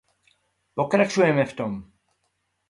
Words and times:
Pokračujme 0.73 1.45
v 1.45 1.53
tom. 1.55 1.73